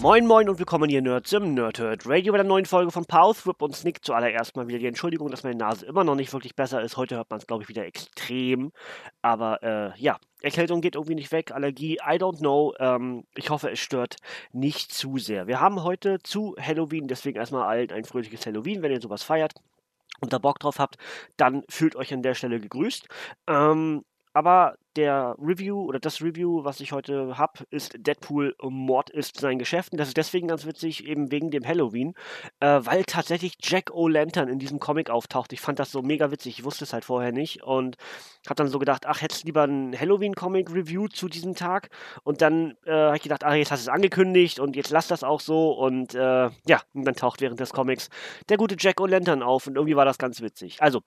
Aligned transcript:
Moin 0.00 0.28
Moin 0.28 0.48
und 0.48 0.60
willkommen 0.60 0.88
hier 0.88 1.02
Nerds 1.02 1.32
im 1.32 1.54
Nerdhurt 1.54 2.06
Radio 2.06 2.30
bei 2.30 2.38
der 2.38 2.46
neuen 2.46 2.66
Folge 2.66 2.92
von 2.92 3.04
Powthrip 3.04 3.60
und 3.60 3.74
Snick. 3.74 4.04
Zuallererst 4.04 4.54
mal 4.54 4.68
wieder 4.68 4.78
die 4.78 4.86
Entschuldigung, 4.86 5.28
dass 5.28 5.42
meine 5.42 5.56
Nase 5.56 5.86
immer 5.86 6.04
noch 6.04 6.14
nicht 6.14 6.32
wirklich 6.32 6.54
besser 6.54 6.80
ist. 6.80 6.96
Heute 6.96 7.16
hört 7.16 7.28
man 7.30 7.40
es, 7.40 7.48
glaube 7.48 7.64
ich, 7.64 7.68
wieder 7.68 7.84
extrem. 7.84 8.70
Aber 9.22 9.60
äh, 9.64 10.00
ja, 10.00 10.18
Erkältung 10.40 10.82
geht 10.82 10.94
irgendwie 10.94 11.16
nicht 11.16 11.32
weg, 11.32 11.50
Allergie, 11.50 11.94
I 11.96 12.14
don't 12.14 12.38
know. 12.38 12.74
Ähm, 12.78 13.24
ich 13.34 13.50
hoffe, 13.50 13.72
es 13.72 13.80
stört 13.80 14.14
nicht 14.52 14.92
zu 14.92 15.18
sehr. 15.18 15.48
Wir 15.48 15.58
haben 15.58 15.82
heute 15.82 16.20
zu 16.22 16.54
Halloween, 16.60 17.08
deswegen 17.08 17.36
erstmal 17.36 17.64
allen 17.64 17.90
ein 17.90 18.04
fröhliches 18.04 18.46
Halloween, 18.46 18.82
wenn 18.82 18.92
ihr 18.92 19.00
sowas 19.00 19.24
feiert 19.24 19.54
und 20.20 20.32
da 20.32 20.38
Bock 20.38 20.60
drauf 20.60 20.78
habt, 20.78 20.96
dann 21.36 21.64
fühlt 21.68 21.96
euch 21.96 22.14
an 22.14 22.22
der 22.22 22.34
Stelle 22.34 22.60
gegrüßt. 22.60 23.08
Ähm, 23.48 24.04
aber 24.32 24.76
der 24.98 25.36
Review 25.38 25.80
oder 25.84 26.00
das 26.00 26.20
Review, 26.20 26.64
was 26.64 26.80
ich 26.80 26.90
heute 26.90 27.38
habe, 27.38 27.64
ist 27.70 27.94
Deadpool 27.96 28.56
Mord 28.60 29.10
ist 29.10 29.38
sein 29.38 29.60
Geschäft. 29.60 29.92
Und 29.92 29.98
das 29.98 30.08
ist 30.08 30.16
deswegen 30.16 30.48
ganz 30.48 30.66
witzig, 30.66 31.06
eben 31.06 31.30
wegen 31.30 31.52
dem 31.52 31.64
Halloween, 31.64 32.14
äh, 32.58 32.80
weil 32.82 33.04
tatsächlich 33.04 33.58
Jack 33.62 33.90
O'Lantern 33.92 34.48
in 34.48 34.58
diesem 34.58 34.80
Comic 34.80 35.08
auftaucht. 35.08 35.52
Ich 35.52 35.60
fand 35.60 35.78
das 35.78 35.92
so 35.92 36.02
mega 36.02 36.32
witzig. 36.32 36.58
Ich 36.58 36.64
wusste 36.64 36.82
es 36.82 36.92
halt 36.92 37.04
vorher 37.04 37.30
nicht 37.30 37.62
und 37.62 37.96
habe 38.46 38.56
dann 38.56 38.66
so 38.66 38.80
gedacht, 38.80 39.06
ach, 39.06 39.22
hättest 39.22 39.44
lieber 39.44 39.62
ein 39.62 39.98
Halloween-Comic-Review 39.98 41.06
zu 41.06 41.28
diesem 41.28 41.54
Tag? 41.54 41.90
Und 42.24 42.42
dann 42.42 42.74
äh, 42.84 42.90
habe 42.90 43.16
ich 43.16 43.22
gedacht, 43.22 43.44
ach, 43.44 43.54
jetzt 43.54 43.70
hast 43.70 43.86
du 43.86 43.90
es 43.90 43.94
angekündigt 43.94 44.58
und 44.58 44.74
jetzt 44.74 44.90
lass 44.90 45.06
das 45.06 45.22
auch 45.22 45.40
so. 45.40 45.70
Und 45.70 46.16
äh, 46.16 46.50
ja, 46.66 46.82
und 46.92 47.04
dann 47.04 47.14
taucht 47.14 47.40
während 47.40 47.60
des 47.60 47.72
Comics 47.72 48.10
der 48.48 48.56
gute 48.56 48.74
Jack 48.76 48.98
O'Lantern 48.98 49.42
auf 49.42 49.68
und 49.68 49.76
irgendwie 49.76 49.94
war 49.94 50.04
das 50.04 50.18
ganz 50.18 50.40
witzig. 50.40 50.82
Also, 50.82 51.02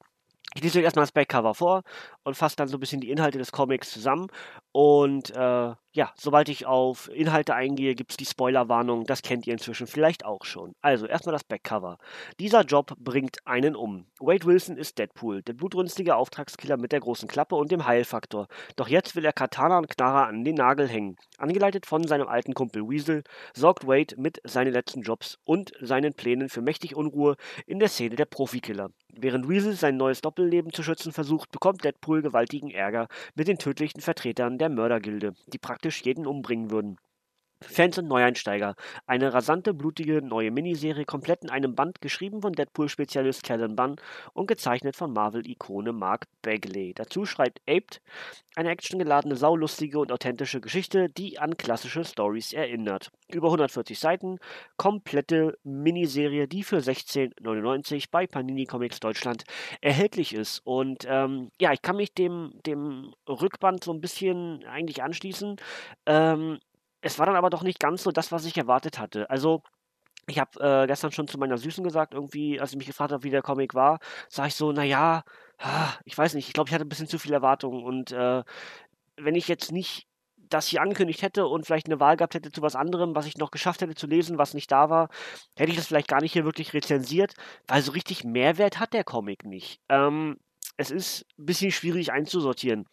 ich 0.53 0.63
lese 0.63 0.79
euch 0.79 0.83
erstmal 0.83 1.03
das 1.03 1.11
Backcover 1.11 1.53
vor 1.53 1.83
und 2.23 2.35
fasse 2.35 2.55
dann 2.57 2.67
so 2.67 2.77
ein 2.77 2.79
bisschen 2.79 3.01
die 3.01 3.09
Inhalte 3.09 3.37
des 3.37 3.51
Comics 3.51 3.91
zusammen. 3.91 4.27
Und 4.73 5.31
äh, 5.31 5.73
ja, 5.93 6.13
sobald 6.15 6.47
ich 6.47 6.65
auf 6.65 7.09
Inhalte 7.13 7.53
eingehe, 7.53 7.95
gibt 7.95 8.11
es 8.11 8.17
die 8.17 8.25
Spoilerwarnung. 8.25 9.03
Das 9.03 9.21
kennt 9.21 9.45
ihr 9.45 9.51
inzwischen 9.51 9.87
vielleicht 9.87 10.23
auch 10.23 10.45
schon. 10.45 10.73
Also 10.81 11.05
erstmal 11.05 11.33
das 11.33 11.43
Backcover. 11.43 11.97
Dieser 12.39 12.61
Job 12.61 12.95
bringt 12.97 13.45
einen 13.45 13.75
um. 13.75 14.05
Wade 14.21 14.45
Wilson 14.45 14.77
ist 14.77 14.97
Deadpool, 14.97 15.41
der 15.41 15.51
blutrünstige 15.53 16.15
Auftragskiller 16.15 16.77
mit 16.77 16.93
der 16.93 17.01
großen 17.01 17.27
Klappe 17.27 17.55
und 17.55 17.71
dem 17.71 17.85
Heilfaktor. 17.85 18.47
Doch 18.77 18.87
jetzt 18.87 19.17
will 19.17 19.25
er 19.25 19.33
Katana 19.33 19.79
und 19.79 19.89
Knarrer 19.89 20.27
an 20.27 20.45
den 20.45 20.55
Nagel 20.55 20.87
hängen. 20.87 21.17
Angeleitet 21.37 21.85
von 21.85 22.07
seinem 22.07 22.29
alten 22.29 22.53
Kumpel 22.53 22.87
Weasel, 22.87 23.23
sorgt 23.53 23.85
Wade 23.85 24.15
mit 24.17 24.39
seinen 24.45 24.71
letzten 24.71 25.01
Jobs 25.01 25.39
und 25.43 25.73
seinen 25.81 26.13
Plänen 26.13 26.47
für 26.47 26.61
mächtig 26.61 26.95
Unruhe 26.95 27.35
in 27.65 27.79
der 27.79 27.89
Szene 27.89 28.15
der 28.15 28.25
Profikiller. 28.25 28.91
Während 29.13 29.49
Weasel 29.49 29.73
sein 29.73 29.97
neues 29.97 30.21
Doppelleben 30.21 30.71
zu 30.71 30.83
schützen 30.83 31.11
versucht, 31.11 31.51
bekommt 31.51 31.83
Deadpool 31.83 32.21
gewaltigen 32.21 32.71
Ärger 32.71 33.09
mit 33.35 33.49
den 33.49 33.57
tödlichen 33.57 33.99
Vertretern 33.99 34.57
der 34.61 34.69
Mördergilde, 34.69 35.33
die 35.47 35.57
praktisch 35.59 36.03
jeden 36.03 36.25
umbringen 36.27 36.71
würden. 36.71 36.97
Fans 37.61 37.97
und 37.97 38.07
Neueinsteiger. 38.07 38.75
Eine 39.05 39.33
rasante, 39.33 39.73
blutige 39.73 40.21
neue 40.21 40.51
Miniserie, 40.51 41.05
komplett 41.05 41.43
in 41.43 41.49
einem 41.49 41.75
Band, 41.75 42.01
geschrieben 42.01 42.41
von 42.41 42.53
Deadpool-Spezialist 42.53 43.43
Callan 43.43 43.75
Bunn 43.75 43.95
und 44.33 44.47
gezeichnet 44.47 44.95
von 44.95 45.13
Marvel-Ikone 45.13 45.93
Mark 45.93 46.25
Bagley. 46.41 46.93
Dazu 46.93 47.25
schreibt 47.25 47.61
Aped 47.67 48.01
eine 48.55 48.69
actiongeladene, 48.69 49.35
saulustige 49.35 49.99
und 49.99 50.11
authentische 50.11 50.59
Geschichte, 50.59 51.07
die 51.09 51.39
an 51.39 51.55
klassische 51.55 52.03
Stories 52.03 52.51
erinnert. 52.51 53.11
Über 53.29 53.47
140 53.47 53.97
Seiten, 53.97 54.39
komplette 54.77 55.57
Miniserie, 55.63 56.47
die 56.47 56.63
für 56.63 56.79
16,99 56.79 58.05
bei 58.11 58.27
Panini 58.27 58.65
Comics 58.65 58.99
Deutschland 58.99 59.43
erhältlich 59.79 60.33
ist. 60.33 60.59
Und 60.65 61.05
ähm, 61.07 61.49
ja, 61.61 61.71
ich 61.71 61.81
kann 61.81 61.95
mich 61.95 62.13
dem, 62.13 62.53
dem 62.65 63.13
Rückband 63.29 63.83
so 63.83 63.93
ein 63.93 64.01
bisschen 64.01 64.65
eigentlich 64.65 65.01
anschließen. 65.03 65.55
Ähm, 66.05 66.59
es 67.01 67.19
war 67.19 67.25
dann 67.25 67.35
aber 67.35 67.49
doch 67.49 67.63
nicht 67.63 67.79
ganz 67.79 68.03
so 68.03 68.11
das, 68.11 68.31
was 68.31 68.45
ich 68.45 68.57
erwartet 68.57 68.99
hatte. 68.99 69.29
Also, 69.29 69.61
ich 70.27 70.39
habe 70.39 70.83
äh, 70.83 70.87
gestern 70.87 71.11
schon 71.11 71.27
zu 71.27 71.37
meiner 71.37 71.57
Süßen 71.57 71.83
gesagt, 71.83 72.13
irgendwie, 72.13 72.59
als 72.59 72.71
sie 72.71 72.77
mich 72.77 72.87
gefragt 72.87 73.11
hat, 73.11 73.23
wie 73.23 73.31
der 73.31 73.41
Comic 73.41 73.73
war, 73.73 73.99
sage 74.29 74.49
ich 74.49 74.55
so, 74.55 74.71
naja, 74.71 75.23
ah, 75.59 75.93
ich 76.05 76.17
weiß 76.17 76.35
nicht, 76.35 76.47
ich 76.47 76.53
glaube, 76.53 76.69
ich 76.69 76.73
hatte 76.73 76.85
ein 76.85 76.89
bisschen 76.89 77.07
zu 77.07 77.19
viel 77.19 77.33
Erwartungen 77.33 77.83
und 77.83 78.11
äh, 78.11 78.43
wenn 79.17 79.35
ich 79.35 79.47
jetzt 79.47 79.71
nicht 79.71 80.07
das 80.37 80.67
hier 80.67 80.81
angekündigt 80.81 81.21
hätte 81.21 81.47
und 81.47 81.65
vielleicht 81.65 81.87
eine 81.87 81.99
Wahl 81.99 82.17
gehabt 82.17 82.35
hätte 82.35 82.51
zu 82.51 82.61
was 82.61 82.75
anderem, 82.75 83.15
was 83.15 83.25
ich 83.25 83.37
noch 83.37 83.51
geschafft 83.51 83.81
hätte 83.81 83.95
zu 83.95 84.07
lesen, 84.07 84.37
was 84.37 84.53
nicht 84.53 84.71
da 84.71 84.89
war, 84.89 85.09
hätte 85.55 85.71
ich 85.71 85.77
das 85.77 85.87
vielleicht 85.87 86.07
gar 86.07 86.21
nicht 86.21 86.33
hier 86.33 86.45
wirklich 86.45 86.73
rezensiert, 86.73 87.33
weil 87.67 87.81
so 87.81 87.91
richtig 87.93 88.23
Mehrwert 88.23 88.79
hat 88.79 88.93
der 88.93 89.03
Comic 89.03 89.45
nicht. 89.45 89.79
Ähm, 89.89 90.37
es 90.77 90.91
ist 90.91 91.25
ein 91.39 91.45
bisschen 91.45 91.71
schwierig 91.71 92.11
einzusortieren. 92.11 92.85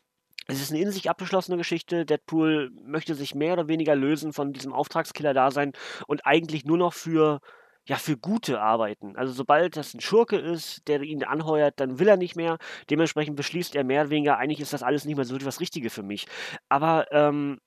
Es 0.51 0.63
ist 0.63 0.73
eine 0.73 0.81
in 0.81 0.91
sich 0.91 1.11
abgeschlossene 1.11 1.59
Geschichte. 1.59 2.07
Deadpool 2.07 2.71
möchte 2.83 3.15
sich 3.15 3.35
mehr 3.35 3.53
oder 3.53 3.69
weniger 3.69 3.95
lösen 3.95 4.33
von 4.33 4.55
diesem 4.55 4.73
Auftragskiller-Dasein 4.73 5.73
und 6.07 6.25
eigentlich 6.27 6.65
nur 6.65 6.79
noch 6.79 6.95
für 6.95 7.41
ja, 7.87 7.97
für 7.97 8.19
gute 8.19 8.61
arbeiten. 8.61 9.17
Also 9.17 9.33
sobald 9.33 9.77
das 9.77 9.95
ein 9.95 10.01
Schurke 10.01 10.37
ist, 10.37 10.87
der 10.89 11.01
ihn 11.03 11.25
anheuert, 11.25 11.81
dann 11.81 11.99
will 11.99 12.09
er 12.09 12.19
nicht 12.19 12.37
mehr. 12.37 12.59
Dementsprechend 12.91 13.35
beschließt 13.37 13.75
er 13.75 13.83
mehr 13.85 14.03
oder 14.03 14.11
weniger, 14.11 14.37
eigentlich 14.37 14.61
ist 14.61 14.75
das 14.75 14.83
alles 14.83 15.07
nicht 15.07 15.17
mehr 15.17 15.25
so 15.25 15.39
das 15.39 15.61
Richtige 15.61 15.89
für 15.89 16.03
mich. 16.03 16.27
Aber 16.69 17.07
ähm, 17.13 17.59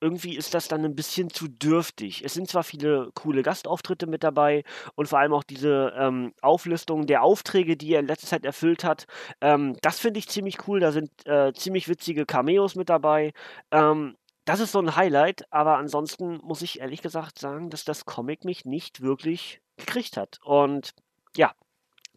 irgendwie 0.00 0.36
ist 0.36 0.54
das 0.54 0.68
dann 0.68 0.84
ein 0.84 0.94
bisschen 0.94 1.30
zu 1.30 1.48
dürftig. 1.48 2.24
Es 2.24 2.34
sind 2.34 2.48
zwar 2.48 2.64
viele 2.64 3.10
coole 3.14 3.42
Gastauftritte 3.42 4.06
mit 4.06 4.22
dabei 4.24 4.64
und 4.94 5.08
vor 5.08 5.18
allem 5.18 5.32
auch 5.32 5.44
diese 5.44 5.92
ähm, 5.96 6.32
Auflistung 6.40 7.06
der 7.06 7.22
Aufträge, 7.22 7.76
die 7.76 7.92
er 7.92 8.00
in 8.00 8.06
letzter 8.06 8.28
Zeit 8.28 8.44
erfüllt 8.44 8.84
hat. 8.84 9.06
Ähm, 9.40 9.76
das 9.82 9.98
finde 9.98 10.18
ich 10.18 10.28
ziemlich 10.28 10.68
cool. 10.68 10.80
Da 10.80 10.92
sind 10.92 11.10
äh, 11.26 11.52
ziemlich 11.52 11.88
witzige 11.88 12.26
Cameos 12.26 12.74
mit 12.74 12.88
dabei. 12.88 13.32
Ähm, 13.70 14.16
das 14.44 14.60
ist 14.60 14.72
so 14.72 14.80
ein 14.80 14.96
Highlight, 14.96 15.44
aber 15.52 15.76
ansonsten 15.76 16.38
muss 16.42 16.62
ich 16.62 16.80
ehrlich 16.80 17.02
gesagt 17.02 17.38
sagen, 17.38 17.68
dass 17.68 17.84
das 17.84 18.06
Comic 18.06 18.44
mich 18.44 18.64
nicht 18.64 19.02
wirklich 19.02 19.60
gekriegt 19.76 20.16
hat. 20.16 20.38
Und 20.42 20.94
ja, 21.36 21.52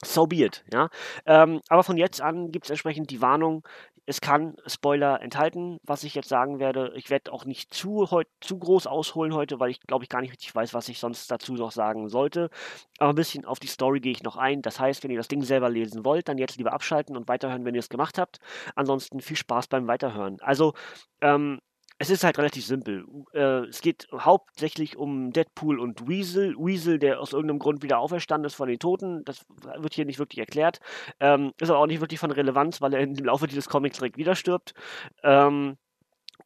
so 0.03 0.27
be 0.27 0.37
it, 0.37 0.63
ja. 0.73 0.89
Ähm, 1.25 1.61
aber 1.67 1.83
von 1.83 1.97
jetzt 1.97 2.21
an 2.21 2.51
gibt 2.51 2.65
es 2.65 2.69
entsprechend 2.69 3.09
die 3.09 3.21
Warnung, 3.21 3.67
es 4.11 4.19
kann 4.19 4.57
Spoiler 4.67 5.21
enthalten, 5.21 5.79
was 5.83 6.03
ich 6.03 6.15
jetzt 6.15 6.27
sagen 6.27 6.59
werde. 6.59 6.91
Ich 6.95 7.09
werde 7.09 7.31
auch 7.31 7.45
nicht 7.45 7.73
zu, 7.73 8.05
zu 8.41 8.59
groß 8.59 8.85
ausholen 8.85 9.33
heute, 9.33 9.61
weil 9.61 9.71
ich 9.71 9.79
glaube 9.79 10.03
ich 10.03 10.09
gar 10.09 10.19
nicht 10.19 10.33
richtig 10.33 10.53
weiß, 10.53 10.73
was 10.73 10.89
ich 10.89 10.99
sonst 10.99 11.31
dazu 11.31 11.53
noch 11.53 11.71
sagen 11.71 12.09
sollte. 12.09 12.49
Aber 12.97 13.13
ein 13.13 13.15
bisschen 13.15 13.45
auf 13.45 13.59
die 13.59 13.67
Story 13.67 14.01
gehe 14.01 14.11
ich 14.11 14.21
noch 14.21 14.35
ein. 14.35 14.61
Das 14.61 14.81
heißt, 14.81 15.01
wenn 15.05 15.11
ihr 15.11 15.17
das 15.17 15.29
Ding 15.29 15.43
selber 15.43 15.69
lesen 15.69 16.03
wollt, 16.03 16.27
dann 16.27 16.37
jetzt 16.37 16.57
lieber 16.57 16.73
abschalten 16.73 17.15
und 17.15 17.29
weiterhören, 17.29 17.63
wenn 17.63 17.73
ihr 17.73 17.79
es 17.79 17.87
gemacht 17.87 18.17
habt. 18.17 18.39
Ansonsten 18.75 19.21
viel 19.21 19.37
Spaß 19.37 19.67
beim 19.67 19.87
Weiterhören. 19.87 20.41
Also, 20.41 20.73
ähm, 21.21 21.61
es 22.01 22.09
ist 22.09 22.23
halt 22.23 22.39
relativ 22.39 22.65
simpel. 22.65 23.05
Äh, 23.31 23.67
es 23.67 23.81
geht 23.81 24.07
hauptsächlich 24.11 24.97
um 24.97 25.31
Deadpool 25.33 25.79
und 25.79 26.07
Weasel. 26.07 26.55
Weasel, 26.57 26.97
der 26.97 27.19
aus 27.19 27.31
irgendeinem 27.31 27.59
Grund 27.59 27.83
wieder 27.83 27.99
auferstanden 27.99 28.47
ist 28.47 28.55
von 28.55 28.67
den 28.67 28.79
Toten. 28.79 29.23
Das 29.23 29.45
wird 29.77 29.93
hier 29.93 30.05
nicht 30.05 30.17
wirklich 30.17 30.39
erklärt. 30.39 30.79
Ähm, 31.19 31.53
ist 31.59 31.69
aber 31.69 31.77
auch 31.77 31.85
nicht 31.85 32.01
wirklich 32.01 32.19
von 32.19 32.31
Relevanz, 32.31 32.81
weil 32.81 32.95
er 32.95 33.01
im 33.03 33.13
Laufe 33.13 33.45
dieses 33.45 33.69
Comics 33.69 33.99
direkt 33.99 34.17
wieder 34.17 34.35
stirbt. 34.35 34.73
Ähm, 35.21 35.77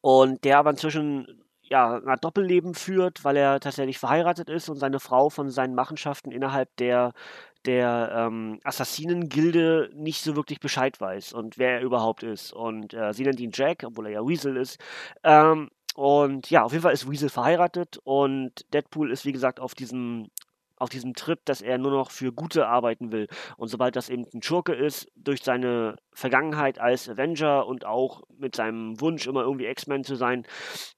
und 0.02 0.44
der 0.44 0.58
aber 0.58 0.68
inzwischen 0.68 1.42
ja, 1.62 2.02
ein 2.04 2.18
Doppelleben 2.20 2.74
führt, 2.74 3.24
weil 3.24 3.38
er 3.38 3.58
tatsächlich 3.58 3.98
verheiratet 3.98 4.50
ist 4.50 4.68
und 4.68 4.76
seine 4.76 5.00
Frau 5.00 5.30
von 5.30 5.48
seinen 5.48 5.74
Machenschaften 5.74 6.32
innerhalb 6.32 6.68
der, 6.76 7.14
der 7.66 8.12
ähm, 8.14 8.60
Assassinen-Gilde 8.64 9.90
nicht 9.94 10.22
so 10.22 10.36
wirklich 10.36 10.60
Bescheid 10.60 11.00
weiß 11.00 11.32
und 11.32 11.58
wer 11.58 11.72
er 11.72 11.82
überhaupt 11.82 12.22
ist. 12.22 12.52
Und 12.52 12.94
äh, 12.94 13.12
sie 13.12 13.24
nennt 13.24 13.40
ihn 13.40 13.50
Jack, 13.52 13.84
obwohl 13.84 14.06
er 14.06 14.12
ja 14.12 14.26
Weasel 14.26 14.56
ist. 14.56 14.78
Ähm, 15.24 15.70
und 15.94 16.50
ja, 16.50 16.62
auf 16.62 16.72
jeden 16.72 16.82
Fall 16.82 16.92
ist 16.92 17.10
Weasel 17.10 17.28
verheiratet 17.28 17.98
und 18.04 18.52
Deadpool 18.72 19.10
ist, 19.10 19.24
wie 19.24 19.32
gesagt, 19.32 19.60
auf 19.60 19.74
diesem 19.74 20.28
auf 20.78 20.90
diesem 20.90 21.14
Trip, 21.14 21.42
dass 21.46 21.62
er 21.62 21.78
nur 21.78 21.90
noch 21.90 22.10
für 22.10 22.32
Gute 22.32 22.68
arbeiten 22.68 23.10
will. 23.10 23.28
Und 23.56 23.68
sobald 23.68 23.96
das 23.96 24.10
eben 24.10 24.26
ein 24.34 24.42
Schurke 24.42 24.74
ist, 24.74 25.08
durch 25.16 25.42
seine 25.42 25.96
Vergangenheit 26.12 26.78
als 26.78 27.08
Avenger 27.08 27.66
und 27.66 27.86
auch 27.86 28.22
mit 28.36 28.54
seinem 28.54 29.00
Wunsch, 29.00 29.26
immer 29.26 29.42
irgendwie 29.42 29.66
X-Men 29.66 30.04
zu 30.04 30.16
sein, 30.16 30.46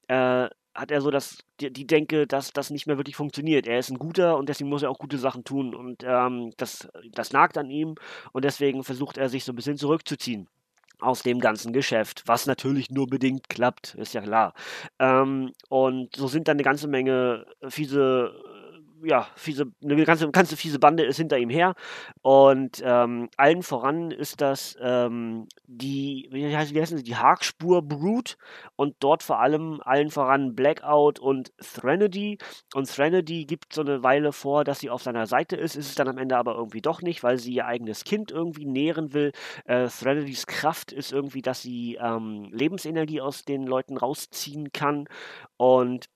äh, 0.09 0.49
hat 0.79 0.93
er 0.93 1.01
so 1.01 1.11
das, 1.11 1.39
die, 1.61 1.73
die 1.73 1.87
Denke, 1.87 2.27
dass 2.27 2.53
das 2.53 2.71
nicht 2.71 2.87
mehr 2.87 2.97
wirklich 2.99 3.17
funktioniert. 3.17 3.67
Er 3.67 3.81
ist 3.81 3.91
ein 3.91 3.99
Guter 3.99 4.37
und 4.39 4.49
deswegen 4.49 4.71
muss 4.71 4.83
er 4.83 4.91
auch 4.91 4.99
gute 4.99 5.19
Sachen 5.19 5.45
tun. 5.45 5.75
Und 5.75 6.05
ähm, 6.07 6.53
das, 6.57 6.89
das 7.13 7.33
nagt 7.33 7.59
an 7.59 7.69
ihm 7.71 7.97
und 8.33 8.45
deswegen 8.45 8.85
versucht 8.85 9.19
er 9.19 9.29
sich 9.29 9.45
so 9.45 9.53
ein 9.53 9.57
bisschen 9.57 9.77
zurückzuziehen. 9.77 10.49
aus 11.01 11.23
dem 11.23 11.41
ganzen 11.41 11.73
Geschäft, 11.73 12.25
was 12.27 12.47
natürlich 12.47 12.91
nur 12.91 13.07
bedingt 13.07 13.49
klappt, 13.49 13.95
ist 13.95 14.15
ja 14.15 14.21
klar. 14.21 14.55
Ähm, 14.99 15.53
und 15.69 16.17
so 16.17 16.29
sind 16.29 16.49
dann 16.49 16.57
eine 16.57 16.65
ganze 16.65 16.89
Menge 16.89 17.47
fiese 17.69 18.35
ja, 19.03 19.27
fiese, 19.35 19.67
eine 19.83 20.05
ganze, 20.05 20.31
ganze 20.31 20.57
fiese 20.57 20.79
Bande 20.79 21.05
ist 21.05 21.17
hinter 21.17 21.39
ihm 21.39 21.51
her. 21.51 21.75
Und 22.23 22.83
ähm, 22.85 23.29
allen 23.37 23.63
voran 23.63 24.11
ist 24.11 24.41
das 24.41 24.77
ähm, 24.81 25.47
die, 25.67 26.29
wie, 26.31 26.55
heißt, 26.55 26.75
wie 26.75 26.81
heißen 26.81 26.97
sie, 26.99 27.05
die 27.05 27.17
Haagspur 27.17 27.83
Brute 27.83 28.37
und 28.77 28.97
dort 29.01 29.23
vor 29.23 29.41
allem 29.41 29.81
allen 29.85 30.11
voran 30.11 30.55
Blackout 30.55 31.19
und 31.19 31.53
Threnody. 31.59 32.39
Und 32.75 32.89
Threnody 32.89 33.45
gibt 33.45 33.73
so 33.73 33.83
eine 33.83 34.03
Weile 34.03 34.33
vor, 34.33 34.65
dass 34.65 34.81
sie 34.81 34.91
auf 34.91 35.03
seiner 35.03 35.27
Seite 35.27 35.57
ist, 35.57 35.77
ist 35.77 35.89
es 35.89 35.95
dann 35.95 36.09
am 36.09 36.19
Ende 36.19 36.37
aber 36.37 36.55
irgendwie 36.55 36.83
doch 36.83 37.03
nicht, 37.03 37.23
weil 37.23 37.39
sie 37.39 37.55
ihr 37.55 37.67
eigenes 37.67 38.05
Kind 38.05 38.31
irgendwie 38.31 38.67
nähren 38.67 39.13
will. 39.13 39.33
Äh, 39.65 39.89
Threnodys 39.89 40.47
Kraft 40.47 40.93
ist 40.93 41.13
irgendwie, 41.13 41.43
dass 41.43 41.63
sie 41.63 41.99
ähm, 42.01 42.49
Lebensenergie 42.53 43.21
aus 43.21 43.45
den 43.45 43.67
Leuten 43.67 43.97
rausziehen 43.97 44.73
kann. 44.73 45.07
Und 45.57 46.09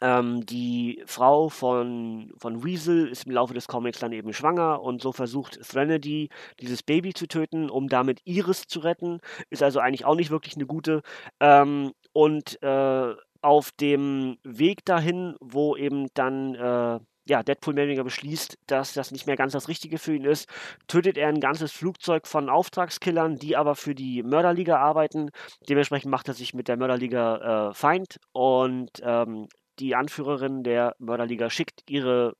ähm, 0.00 0.44
die 0.46 1.02
Frau 1.06 1.48
von, 1.48 2.32
von 2.36 2.64
Weasel 2.64 3.08
ist 3.08 3.26
im 3.26 3.32
Laufe 3.32 3.54
des 3.54 3.68
Comics 3.68 4.00
dann 4.00 4.12
eben 4.12 4.32
schwanger 4.32 4.82
und 4.82 5.02
so 5.02 5.12
versucht 5.12 5.60
Threnody 5.68 6.28
dieses 6.60 6.82
Baby 6.82 7.14
zu 7.14 7.26
töten, 7.26 7.70
um 7.70 7.88
damit 7.88 8.20
Iris 8.24 8.66
zu 8.66 8.80
retten. 8.80 9.20
Ist 9.50 9.62
also 9.62 9.80
eigentlich 9.80 10.04
auch 10.04 10.14
nicht 10.14 10.30
wirklich 10.30 10.56
eine 10.56 10.66
gute. 10.66 11.02
Ähm, 11.40 11.92
und 12.12 12.62
äh, 12.62 13.14
auf 13.40 13.70
dem 13.72 14.38
Weg 14.42 14.84
dahin, 14.84 15.36
wo 15.40 15.76
eben 15.76 16.08
dann 16.14 16.54
äh, 16.54 16.98
ja, 17.28 17.42
Deadpool 17.42 17.76
weniger 17.76 18.04
beschließt, 18.04 18.58
dass 18.66 18.94
das 18.94 19.10
nicht 19.10 19.26
mehr 19.26 19.36
ganz 19.36 19.52
das 19.52 19.68
Richtige 19.68 19.98
für 19.98 20.14
ihn 20.14 20.24
ist, 20.24 20.48
tötet 20.86 21.18
er 21.18 21.28
ein 21.28 21.40
ganzes 21.40 21.72
Flugzeug 21.72 22.26
von 22.26 22.48
Auftragskillern, 22.48 23.36
die 23.36 23.54
aber 23.54 23.74
für 23.74 23.94
die 23.94 24.22
Mörderliga 24.22 24.78
arbeiten. 24.78 25.30
Dementsprechend 25.68 26.10
macht 26.10 26.28
er 26.28 26.34
sich 26.34 26.54
mit 26.54 26.68
der 26.68 26.78
Mörderliga 26.78 27.68
äh, 27.68 27.74
Feind 27.74 28.18
und 28.32 28.90
ähm, 29.02 29.48
die 29.78 29.94
Anführerin 29.94 30.62
der 30.62 30.94
Mörderliga 30.98 31.50
schickt 31.50 31.88
ihre 31.88 32.34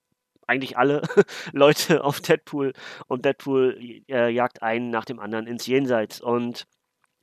eigentlich 0.47 0.79
alle 0.79 1.03
Leute 1.53 2.03
auf 2.03 2.21
Deadpool 2.21 2.73
und 3.07 3.25
Deadpool 3.25 3.79
äh, 4.09 4.31
jagt 4.31 4.63
einen 4.63 4.91
nach 4.91 5.05
dem 5.05 5.21
anderen 5.21 5.47
ins 5.47 5.67
Jenseits. 5.67 6.21
Und 6.21 6.67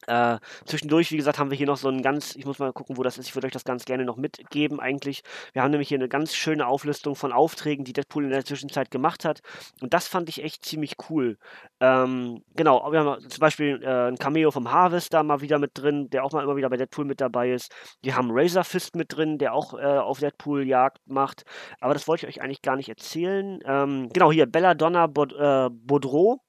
äh, 0.08 0.38
zwischendurch, 0.66 1.12
wie 1.12 1.18
gesagt, 1.18 1.40
haben 1.40 1.50
wir 1.50 1.58
hier 1.58 1.68
noch 1.68 1.78
so 1.78 1.90
ein 1.90 2.02
ganz, 2.02 2.36
ich 2.36 2.46
muss 2.46 2.60
mal 2.60 2.74
gucken, 2.74 2.98
wo 2.98 3.04
das 3.04 3.18
ist. 3.18 3.28
Ich 3.28 3.36
würde 3.36 3.48
euch 3.48 3.54
das 3.54 3.64
ganz 3.64 3.86
gerne 3.86 4.06
noch 4.06 4.18
mitgeben, 4.18 4.80
eigentlich. 4.80 5.24
Wir 5.54 5.62
haben 5.62 5.72
nämlich 5.72 5.90
hier 5.90 5.98
eine 5.98 6.10
ganz 6.10 6.36
schöne 6.36 6.68
Auflistung 6.68 7.16
von 7.16 7.32
Aufträgen, 7.32 7.86
die 7.86 7.94
Deadpool 7.94 8.24
in 8.24 8.30
der 8.30 8.46
Zwischenzeit 8.46 8.92
gemacht 8.92 9.26
hat. 9.26 9.42
Und 9.82 9.94
das 9.94 10.08
fand 10.08 10.30
ich 10.30 10.44
echt 10.44 10.66
ziemlich 10.66 10.96
cool. 11.10 11.38
Ähm, 11.80 12.44
genau, 12.56 12.92
wir 12.92 13.00
haben 13.00 13.30
zum 13.30 13.40
Beispiel 13.40 13.82
äh, 13.84 14.08
ein 14.08 14.18
Cameo 14.18 14.52
vom 14.52 14.72
Harvest 14.72 15.14
da 15.14 15.24
mal 15.24 15.42
wieder 15.42 15.60
mit 15.60 15.72
drin, 15.74 16.10
der 16.10 16.24
auch 16.24 16.32
mal 16.32 16.44
immer 16.44 16.56
wieder 16.56 16.70
bei 16.70 16.78
Deadpool 16.78 17.06
mit 17.06 17.22
dabei 17.22 17.52
ist. 17.52 17.74
Wir 18.02 18.16
haben 18.16 18.30
Razor 18.32 18.64
Fist 18.64 18.96
mit 18.96 19.16
drin, 19.16 19.38
der 19.38 19.54
auch 19.54 19.74
äh, 19.74 19.84
auf 19.84 20.20
Deadpool 20.20 20.68
Jagd 20.68 21.00
macht. 21.08 21.44
Aber 21.80 21.94
das 21.94 22.08
wollte 22.08 22.26
ich 22.26 22.38
euch 22.38 22.44
eigentlich 22.44 22.62
gar 22.62 22.76
nicht 22.76 22.90
erzählen. 22.90 23.60
Ähm, 23.66 24.10
genau, 24.14 24.32
hier 24.32 24.46
Belladonna 24.46 25.08
Bod 25.08 25.34
äh, 25.34 25.70
Baudreau 25.72 26.45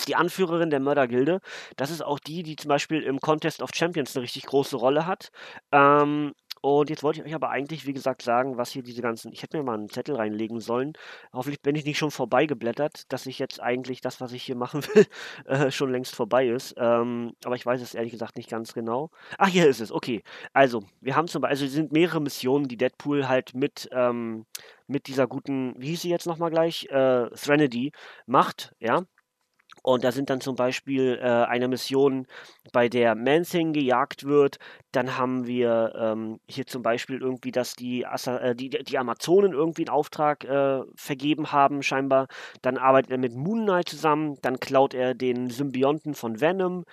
ist 0.00 0.08
die 0.08 0.16
Anführerin 0.16 0.70
der 0.70 0.80
Mördergilde. 0.80 1.40
Das 1.76 1.90
ist 1.90 2.02
auch 2.02 2.18
die, 2.18 2.42
die 2.42 2.56
zum 2.56 2.68
Beispiel 2.68 3.02
im 3.02 3.20
Contest 3.20 3.62
of 3.62 3.70
Champions 3.74 4.16
eine 4.16 4.22
richtig 4.22 4.46
große 4.46 4.76
Rolle 4.76 5.06
hat. 5.06 5.30
Ähm, 5.72 6.32
und 6.62 6.90
jetzt 6.90 7.04
wollte 7.04 7.20
ich 7.20 7.26
euch 7.26 7.34
aber 7.34 7.50
eigentlich, 7.50 7.86
wie 7.86 7.92
gesagt, 7.92 8.22
sagen, 8.22 8.56
was 8.56 8.70
hier 8.70 8.82
diese 8.82 9.00
ganzen. 9.00 9.32
Ich 9.32 9.42
hätte 9.44 9.56
mir 9.56 9.62
mal 9.62 9.74
einen 9.74 9.88
Zettel 9.88 10.16
reinlegen 10.16 10.58
sollen. 10.58 10.94
Hoffentlich 11.32 11.62
bin 11.62 11.76
ich 11.76 11.84
nicht 11.84 11.96
schon 11.96 12.10
vorbeigeblättert, 12.10 13.12
dass 13.12 13.26
ich 13.26 13.38
jetzt 13.38 13.62
eigentlich 13.62 14.00
das, 14.00 14.20
was 14.20 14.32
ich 14.32 14.42
hier 14.42 14.56
machen 14.56 14.82
will, 14.82 15.06
äh, 15.44 15.70
schon 15.70 15.92
längst 15.92 16.16
vorbei 16.16 16.48
ist. 16.48 16.74
Ähm, 16.76 17.34
aber 17.44 17.54
ich 17.54 17.64
weiß 17.64 17.80
es 17.80 17.94
ehrlich 17.94 18.10
gesagt 18.10 18.36
nicht 18.36 18.50
ganz 18.50 18.72
genau. 18.74 19.10
Ach, 19.38 19.46
hier 19.46 19.68
ist 19.68 19.80
es. 19.80 19.92
Okay. 19.92 20.24
Also, 20.54 20.82
wir 21.00 21.14
haben 21.14 21.28
zum 21.28 21.42
Beispiel, 21.42 21.52
also 21.52 21.66
es 21.66 21.72
sind 21.72 21.92
mehrere 21.92 22.20
Missionen, 22.20 22.66
die 22.66 22.76
Deadpool 22.76 23.28
halt 23.28 23.54
mit, 23.54 23.88
ähm, 23.92 24.46
mit 24.88 25.06
dieser 25.06 25.28
guten, 25.28 25.74
wie 25.78 25.90
hieß 25.90 26.02
sie 26.02 26.10
jetzt 26.10 26.26
nochmal 26.26 26.50
gleich? 26.50 26.86
Äh, 26.90 27.30
Threnody 27.30 27.92
macht, 28.26 28.74
ja. 28.80 29.04
Und 29.86 30.02
da 30.02 30.10
sind 30.10 30.30
dann 30.30 30.40
zum 30.40 30.56
Beispiel 30.56 31.16
äh, 31.22 31.24
eine 31.24 31.68
Mission, 31.68 32.26
bei 32.72 32.88
der 32.88 33.14
Mansing 33.14 33.72
gejagt 33.72 34.24
wird. 34.24 34.56
Dann 34.90 35.16
haben 35.16 35.46
wir 35.46 35.94
ähm, 35.96 36.40
hier 36.48 36.66
zum 36.66 36.82
Beispiel 36.82 37.20
irgendwie, 37.20 37.52
dass 37.52 37.74
die, 37.76 38.04
Assa 38.04 38.38
äh, 38.38 38.56
die, 38.56 38.70
die 38.70 38.98
Amazonen 38.98 39.52
irgendwie 39.52 39.82
einen 39.82 39.96
Auftrag 39.96 40.42
äh, 40.44 40.80
vergeben 40.96 41.52
haben, 41.52 41.84
scheinbar. 41.84 42.26
Dann 42.62 42.78
arbeitet 42.78 43.12
er 43.12 43.18
mit 43.18 43.36
Moon 43.36 43.62
Knight 43.62 43.88
zusammen. 43.88 44.36
Dann 44.42 44.58
klaut 44.58 44.92
er 44.92 45.14
den 45.14 45.50
Symbionten 45.50 46.14
von 46.14 46.40
Venom. 46.40 46.84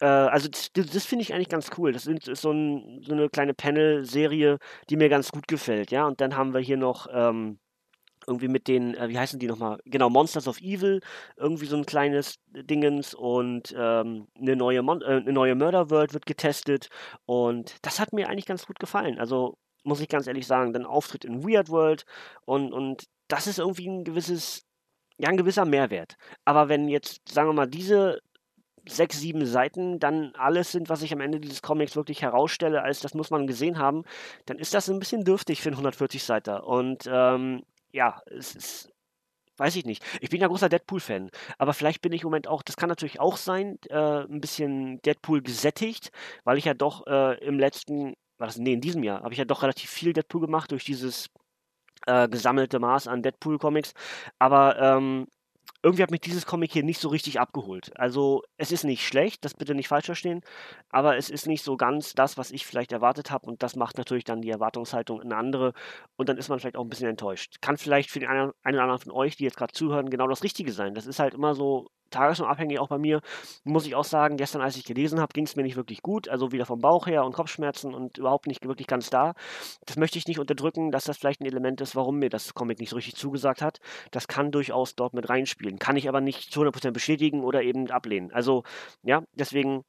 Äh, 0.00 0.06
also 0.06 0.48
das, 0.48 0.70
das 0.72 1.04
finde 1.04 1.22
ich 1.24 1.34
eigentlich 1.34 1.48
ganz 1.48 1.70
cool. 1.78 1.92
Das 1.92 2.06
ist 2.06 2.26
so, 2.40 2.52
ein, 2.52 3.02
so 3.02 3.12
eine 3.12 3.28
kleine 3.28 3.54
Panel-Serie, 3.54 4.58
die 4.88 4.96
mir 4.96 5.08
ganz 5.08 5.32
gut 5.32 5.48
gefällt. 5.48 5.90
Ja, 5.90 6.06
und 6.06 6.20
dann 6.20 6.36
haben 6.36 6.54
wir 6.54 6.60
hier 6.60 6.76
noch. 6.76 7.08
Ähm, 7.12 7.58
irgendwie 8.26 8.48
mit 8.48 8.68
den, 8.68 8.94
äh, 8.94 9.08
wie 9.08 9.18
heißen 9.18 9.38
die 9.38 9.46
nochmal? 9.46 9.78
Genau, 9.84 10.10
Monsters 10.10 10.48
of 10.48 10.60
Evil, 10.60 11.00
irgendwie 11.36 11.66
so 11.66 11.76
ein 11.76 11.86
kleines 11.86 12.38
Dingens 12.48 13.14
und 13.14 13.74
ähm, 13.76 14.28
eine, 14.38 14.56
neue 14.56 14.82
Mon 14.82 15.02
äh, 15.02 15.20
neue 15.20 15.54
Murder 15.54 15.90
World 15.90 16.14
wird 16.14 16.26
getestet 16.26 16.88
und 17.26 17.74
das 17.82 18.00
hat 18.00 18.12
mir 18.12 18.28
eigentlich 18.28 18.46
ganz 18.46 18.66
gut 18.66 18.78
gefallen. 18.78 19.18
Also 19.18 19.58
muss 19.84 20.00
ich 20.00 20.08
ganz 20.08 20.26
ehrlich 20.26 20.46
sagen, 20.46 20.72
dann 20.72 20.84
Auftritt 20.84 21.24
in 21.24 21.44
Weird 21.44 21.68
World 21.68 22.04
und, 22.44 22.72
und 22.72 23.04
das 23.28 23.46
ist 23.46 23.58
irgendwie 23.58 23.88
ein 23.88 24.04
gewisses, 24.04 24.64
ja, 25.18 25.28
ein 25.28 25.36
gewisser 25.36 25.64
Mehrwert. 25.64 26.16
Aber 26.44 26.68
wenn 26.68 26.88
jetzt, 26.88 27.28
sagen 27.32 27.48
wir 27.48 27.54
mal, 27.54 27.66
diese 27.66 28.20
sechs, 28.88 29.20
sieben 29.20 29.46
Seiten 29.46 29.98
dann 29.98 30.32
alles 30.36 30.72
sind, 30.72 30.88
was 30.88 31.02
ich 31.02 31.12
am 31.12 31.20
Ende 31.20 31.40
dieses 31.40 31.62
Comics 31.62 31.96
wirklich 31.96 32.22
herausstelle, 32.22 32.82
als 32.82 33.00
das 33.00 33.14
muss 33.14 33.30
man 33.30 33.46
gesehen 33.46 33.78
haben, 33.78 34.04
dann 34.46 34.58
ist 34.58 34.74
das 34.74 34.88
ein 34.88 34.98
bisschen 34.98 35.24
dürftig 35.24 35.60
für 35.60 35.68
einen 35.70 35.74
140 35.76 36.22
Seiter. 36.22 36.66
Und 36.66 37.08
ähm, 37.10 37.62
ja, 37.96 38.20
es 38.26 38.54
ist, 38.54 38.92
weiß 39.58 39.76
ich 39.76 39.86
nicht. 39.86 40.04
Ich 40.20 40.30
bin 40.30 40.40
ja 40.40 40.48
großer 40.48 40.68
Deadpool-Fan, 40.68 41.30
aber 41.58 41.72
vielleicht 41.74 42.02
bin 42.02 42.12
ich 42.12 42.22
im 42.22 42.26
Moment 42.26 42.46
auch, 42.48 42.62
das 42.62 42.76
kann 42.76 42.90
natürlich 42.90 43.20
auch 43.20 43.38
sein, 43.38 43.78
äh, 43.88 44.24
ein 44.24 44.40
bisschen 44.40 45.00
Deadpool 45.02 45.42
gesättigt, 45.42 46.10
weil 46.44 46.58
ich 46.58 46.66
ja 46.66 46.74
doch 46.74 47.06
äh, 47.06 47.38
im 47.44 47.58
letzten, 47.58 48.14
war 48.38 48.48
das, 48.48 48.58
nee, 48.58 48.74
in 48.74 48.82
diesem 48.82 49.02
Jahr, 49.02 49.22
habe 49.22 49.32
ich 49.32 49.38
ja 49.38 49.46
doch 49.46 49.62
relativ 49.62 49.90
viel 49.90 50.12
Deadpool 50.12 50.42
gemacht 50.42 50.72
durch 50.72 50.84
dieses 50.84 51.28
äh, 52.06 52.28
gesammelte 52.28 52.78
Maß 52.78 53.08
an 53.08 53.22
Deadpool-Comics. 53.22 53.92
Aber 54.38 54.78
ähm, 54.78 55.26
irgendwie 55.86 56.02
hat 56.02 56.10
mich 56.10 56.20
dieses 56.20 56.46
Comic 56.46 56.72
hier 56.72 56.82
nicht 56.82 57.00
so 57.00 57.08
richtig 57.08 57.38
abgeholt. 57.38 57.92
Also 57.96 58.42
es 58.56 58.72
ist 58.72 58.82
nicht 58.82 59.06
schlecht, 59.06 59.44
das 59.44 59.54
bitte 59.54 59.72
nicht 59.72 59.86
falsch 59.86 60.06
verstehen, 60.06 60.40
aber 60.90 61.16
es 61.16 61.30
ist 61.30 61.46
nicht 61.46 61.62
so 61.62 61.76
ganz 61.76 62.12
das, 62.12 62.36
was 62.36 62.50
ich 62.50 62.66
vielleicht 62.66 62.90
erwartet 62.90 63.30
habe 63.30 63.46
und 63.46 63.62
das 63.62 63.76
macht 63.76 63.96
natürlich 63.96 64.24
dann 64.24 64.42
die 64.42 64.50
Erwartungshaltung 64.50 65.20
eine 65.22 65.36
andere 65.36 65.74
und 66.16 66.28
dann 66.28 66.38
ist 66.38 66.48
man 66.48 66.58
vielleicht 66.58 66.74
auch 66.76 66.82
ein 66.82 66.88
bisschen 66.88 67.08
enttäuscht. 67.08 67.58
Kann 67.60 67.76
vielleicht 67.76 68.10
für 68.10 68.18
den 68.18 68.28
einen, 68.28 68.50
oder 68.50 68.82
anderen 68.82 68.98
von 68.98 69.12
euch, 69.12 69.36
die 69.36 69.44
jetzt 69.44 69.56
gerade 69.56 69.72
zuhören, 69.72 70.10
genau 70.10 70.26
das 70.26 70.42
Richtige 70.42 70.72
sein. 70.72 70.92
Das 70.94 71.06
ist 71.06 71.20
halt 71.20 71.34
immer 71.34 71.54
so 71.54 71.86
tagesformabhängig 72.10 72.78
auch 72.78 72.88
bei 72.88 72.98
mir. 72.98 73.20
Muss 73.64 73.86
ich 73.86 73.94
auch 73.94 74.04
sagen, 74.04 74.36
gestern, 74.36 74.62
als 74.62 74.76
ich 74.76 74.84
gelesen 74.84 75.20
habe, 75.20 75.32
ging 75.32 75.44
es 75.44 75.56
mir 75.56 75.62
nicht 75.62 75.76
wirklich 75.76 76.02
gut. 76.02 76.28
Also 76.28 76.52
wieder 76.52 76.66
vom 76.66 76.80
Bauch 76.80 77.06
her 77.06 77.24
und 77.24 77.32
Kopfschmerzen 77.32 77.94
und 77.94 78.18
überhaupt 78.18 78.46
nicht 78.46 78.66
wirklich 78.66 78.86
ganz 78.86 79.10
da. 79.10 79.34
Das 79.84 79.96
möchte 79.96 80.18
ich 80.18 80.26
nicht 80.26 80.38
unterdrücken, 80.38 80.90
dass 80.90 81.04
das 81.04 81.18
vielleicht 81.18 81.40
ein 81.40 81.46
Element 81.46 81.80
ist, 81.80 81.96
warum 81.96 82.18
mir 82.18 82.30
das 82.30 82.54
Comic 82.54 82.80
nicht 82.80 82.90
so 82.90 82.96
richtig 82.96 83.16
zugesagt 83.16 83.62
hat. 83.62 83.78
Das 84.10 84.28
kann 84.28 84.50
durchaus 84.50 84.94
dort 84.94 85.14
mit 85.14 85.28
reinspielen. 85.28 85.78
Kann 85.78 85.96
ich 85.96 86.08
aber 86.08 86.20
nicht 86.20 86.52
zu 86.52 86.62
100% 86.62 86.92
bestätigen 86.92 87.44
oder 87.44 87.62
eben 87.62 87.90
ablehnen. 87.90 88.32
Also, 88.32 88.64
ja, 89.02 89.22
deswegen 89.34 89.84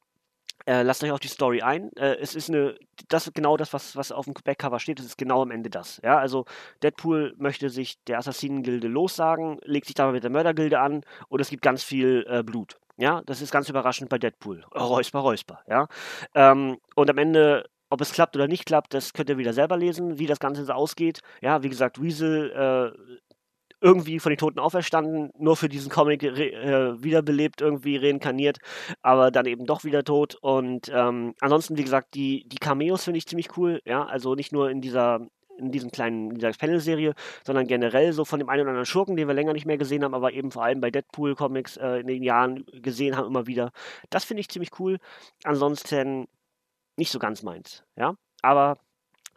äh, 0.65 0.81
lasst 0.81 1.03
euch 1.03 1.11
auf 1.11 1.19
die 1.19 1.27
Story 1.27 1.61
ein. 1.61 1.91
Äh, 1.95 2.15
es 2.19 2.35
ist 2.35 2.49
eine, 2.49 2.75
das 3.07 3.31
genau 3.33 3.57
das, 3.57 3.73
was, 3.73 3.95
was 3.95 4.11
auf 4.11 4.25
dem 4.25 4.33
Backcover 4.33 4.79
steht, 4.79 4.99
es 4.99 5.05
ist 5.05 5.17
genau 5.17 5.41
am 5.41 5.51
Ende 5.51 5.69
das. 5.69 5.99
Ja, 6.03 6.17
also 6.17 6.45
Deadpool 6.83 7.35
möchte 7.37 7.69
sich 7.69 8.03
der 8.05 8.17
Assassinengilde 8.17 8.87
lossagen, 8.87 9.59
legt 9.63 9.87
sich 9.87 9.95
dabei 9.95 10.13
mit 10.13 10.23
der 10.23 10.31
Mördergilde 10.31 10.79
an 10.79 11.01
und 11.29 11.39
es 11.39 11.49
gibt 11.49 11.61
ganz 11.61 11.83
viel 11.83 12.25
äh, 12.29 12.43
Blut. 12.43 12.77
Ja, 12.97 13.21
das 13.25 13.41
ist 13.41 13.51
ganz 13.51 13.69
überraschend 13.69 14.09
bei 14.09 14.17
Deadpool. 14.17 14.63
Räusper, 14.75 15.19
räusper, 15.19 15.59
ja. 15.67 15.87
Ähm, 16.33 16.77
und 16.95 17.09
am 17.09 17.17
Ende 17.17 17.65
ob 17.89 18.01
es 18.01 18.11
klappt 18.11 18.35
oder 18.35 18.47
nicht 18.47 18.65
klappt, 18.65 18.93
das 18.93 19.13
könnt 19.13 19.29
ihr 19.29 19.37
wieder 19.37 19.53
selber 19.53 19.77
lesen, 19.77 20.19
wie 20.19 20.25
das 20.25 20.39
Ganze 20.39 20.65
so 20.65 20.73
ausgeht. 20.73 21.21
Ja, 21.41 21.63
wie 21.63 21.69
gesagt, 21.69 22.01
Weasel 22.01 22.51
äh, 22.51 23.26
irgendwie 23.81 24.19
von 24.19 24.31
den 24.31 24.37
Toten 24.37 24.59
auferstanden, 24.59 25.29
nur 25.37 25.55
für 25.55 25.69
diesen 25.69 25.91
Comic 25.91 26.23
äh, 26.23 27.01
wiederbelebt, 27.01 27.61
irgendwie 27.61 27.97
reinkarniert, 27.97 28.57
aber 29.01 29.31
dann 29.31 29.45
eben 29.45 29.65
doch 29.65 29.83
wieder 29.83 30.03
tot. 30.03 30.35
Und 30.41 30.91
ähm, 30.93 31.35
ansonsten, 31.41 31.77
wie 31.77 31.83
gesagt, 31.83 32.13
die, 32.15 32.47
die 32.47 32.57
Cameos 32.57 33.03
finde 33.03 33.19
ich 33.19 33.27
ziemlich 33.27 33.57
cool, 33.57 33.81
ja, 33.85 34.05
also 34.05 34.35
nicht 34.35 34.51
nur 34.51 34.69
in 34.69 34.81
dieser 34.81 35.27
in 35.59 35.71
diesem 35.71 35.91
kleinen, 35.91 36.37
Panel-Serie, 36.37 37.13
sondern 37.43 37.65
generell 37.65 38.13
so 38.13 38.25
von 38.25 38.39
dem 38.39 38.47
einen 38.47 38.61
oder 38.61 38.69
anderen 38.69 38.85
Schurken, 38.85 39.15
den 39.15 39.27
wir 39.27 39.33
länger 39.33 39.53
nicht 39.53 39.65
mehr 39.65 39.77
gesehen 39.79 40.03
haben, 40.03 40.13
aber 40.13 40.33
eben 40.33 40.51
vor 40.51 40.63
allem 40.63 40.81
bei 40.81 40.91
Deadpool-Comics 40.91 41.77
äh, 41.77 42.01
in 42.01 42.07
den 42.07 42.21
Jahren 42.21 42.63
gesehen 42.73 43.17
haben, 43.17 43.25
immer 43.25 43.47
wieder. 43.47 43.71
Das 44.11 44.23
finde 44.23 44.41
ich 44.41 44.49
ziemlich 44.49 44.79
cool. 44.79 44.99
Ansonsten 45.43 46.27
nicht 46.95 47.11
so 47.11 47.19
ganz 47.19 47.43
meins, 47.43 47.83
ja. 47.95 48.15
Aber 48.43 48.77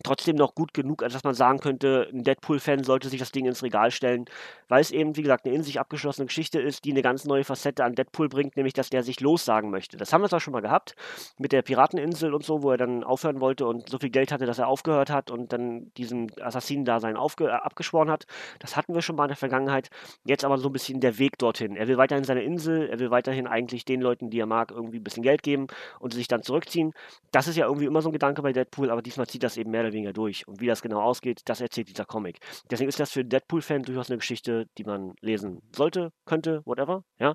trotzdem 0.02 0.37
noch 0.37 0.54
gut 0.54 0.75
genug, 0.75 1.02
als 1.02 1.12
dass 1.12 1.25
man 1.25 1.35
sagen 1.35 1.59
könnte, 1.59 2.09
ein 2.12 2.25
Deadpool-Fan 2.25 2.85
sollte 2.85 3.09
sich 3.09 3.21
das 3.21 3.33
Ding 3.33 3.47
ins 3.47 3.62
Regal 3.62 3.90
stellen, 3.90 4.25
weil 4.69 4.80
es 4.80 4.90
eben, 4.90 5.16
wie 5.16 5.23
gesagt, 5.23 5.47
eine 5.47 5.54
in 5.54 5.62
sich 5.62 5.80
abgeschlossene 5.80 6.26
Geschichte 6.26 6.61
ist, 6.61 6.85
die 6.85 6.92
eine 6.92 7.02
ganz 7.02 7.25
neue 7.25 7.45
Facette 7.45 7.85
an 7.85 7.95
Deadpool 7.95 8.28
bringt, 8.28 8.57
nämlich, 8.57 8.73
dass 8.75 8.90
der 8.90 9.02
sich 9.02 9.21
lossagen 9.21 9.71
möchte. 9.71 9.97
Das 9.97 10.12
haben 10.12 10.23
wir 10.23 10.28
zwar 10.28 10.40
schon 10.40 10.52
mal 10.52 10.62
gehabt, 10.62 10.95
mit 11.38 11.52
der 11.52 11.62
Pirateninsel 11.62 12.33
und 12.35 12.45
so, 12.45 12.62
wo 12.62 12.71
er 12.71 12.76
dann 12.76 13.04
aufhören 13.04 13.40
wollte 13.40 13.66
und 13.66 13.88
so 13.88 13.99
viel 13.99 14.11
Geld 14.11 14.33
hatte, 14.33 14.47
dass 14.47 14.59
er 14.59 14.69
aufgehört 14.69 15.11
hat 15.11 15.30
und 15.30 15.52
dann 15.52 15.92
diesem 15.95 16.28
Assassinen-Dasein 16.40 17.16
äh, 17.16 17.47
abgeschworen 17.49 18.11
hat. 18.11 18.26
Das 18.59 18.76
hatten 18.76 18.95
wir 18.95 19.02
schon 19.02 19.16
mal 19.16 19.25
in 19.25 19.28
der 19.28 19.37
Vergangenheit. 19.37 19.90
Jetzt 20.25 20.45
aber 20.45 20.59
so 20.59 20.69
ein 20.69 20.73
bisschen 20.73 21.00
der 21.00 21.19
Weg 21.19 21.38
dorthin. 21.38 21.76
Er 21.76 21.88
will 21.88 21.99
weiterhin 21.99 22.25
seine 22.25 22.42
Insel, 22.42 22.88
er 22.88 22.99
will 22.99 23.11
weiterhin 23.11 23.47
eigentlich 23.47 23.85
den 23.85 24.00
Leuten, 24.00 24.30
die 24.30 24.40
er 24.40 24.47
mag, 24.47 24.71
irgendwie 24.71 24.99
ein 24.99 25.04
bisschen 25.04 25.23
Geld 25.23 25.42
geben 25.42 25.66
und 25.99 26.14
sich 26.14 26.28
dann 26.28 26.42
zurückziehen. 26.42 26.92
Das 27.33 27.49
ist 27.49 27.57
ja 27.57 27.66
irgendwie 27.66 27.87
immer 27.87 28.02
so 28.02 28.09
ein 28.09 28.12
Gedanke 28.12 28.42
bei 28.42 28.52
Deadpool, 28.52 28.90
aber 28.90 29.02
diesmal 29.02 29.26
zieht 29.26 29.42
das 29.42 29.57
eben 29.57 29.71
mehr 29.71 29.90
oder 29.91 29.97
weniger 29.97 30.13
durch. 30.13 30.47
Und 30.47 30.61
wie 30.61 30.67
das 30.67 30.83
genau 30.83 31.01
ausgeht, 31.01 31.43
das 31.45 31.61
erzählt 31.61 31.89
dieser 31.89 32.05
Comic. 32.05 32.39
Deswegen 32.71 32.89
ist 32.89 33.01
das 33.01 33.13
für 33.13 33.25
Deadpool-Fan 33.25 33.83
durchaus 33.83 34.11
eine 34.11 34.19
Geschichte, 34.19 34.67
die 34.79 34.85
man 34.85 35.15
lesen 35.21 35.63
sollte, 35.75 36.13
könnte, 36.25 36.63
whatever, 36.65 37.05
ja. 37.19 37.35